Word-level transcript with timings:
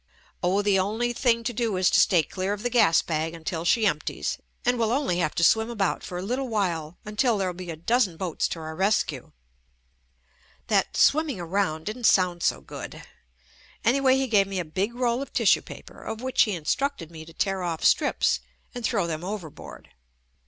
"Oh, 0.41 0.63
the 0.63 0.79
only 0.79 1.13
thing 1.13 1.43
to 1.43 1.53
do 1.53 1.77
is 1.77 1.91
to 1.91 1.99
stay 1.99 2.23
clear 2.23 2.53
of 2.53 2.63
the 2.63 2.71
gas 2.71 3.03
bag 3.03 3.35
until 3.35 3.63
she 3.63 3.85
empties, 3.85 4.39
and 4.65 4.79
we'll 4.79 4.91
only 4.91 5.19
have 5.19 5.35
to 5.35 5.43
swim 5.43 5.69
about 5.69 6.01
for 6.01 6.17
a 6.17 6.23
little 6.23 6.47
while 6.49 6.97
until 7.05 7.37
there'll 7.37 7.53
be 7.53 7.69
a 7.69 7.75
dozen 7.75 8.17
boats 8.17 8.47
to 8.47 8.59
our 8.61 8.75
res 8.75 9.03
cue." 9.03 9.31
That 10.69 10.97
"swimming 10.97 11.39
around" 11.39 11.85
didn't 11.85 12.05
sound 12.05 12.41
JUST 12.41 12.51
ME 12.51 12.55
so 12.57 12.61
good. 12.61 13.03
Anyway, 13.85 14.17
he 14.17 14.25
gave 14.25 14.47
me 14.47 14.57
a 14.59 14.65
big 14.65 14.95
roll 14.95 15.21
of 15.21 15.33
tis 15.33 15.51
sue 15.51 15.61
paper, 15.61 16.01
of 16.01 16.19
which 16.21 16.41
he 16.45 16.53
instructed 16.53 17.11
me 17.11 17.23
to 17.23 17.33
tear 17.33 17.61
off 17.61 17.85
strips 17.85 18.39
and 18.73 18.83
throw 18.83 19.05
them 19.05 19.23
overboard. 19.23 19.89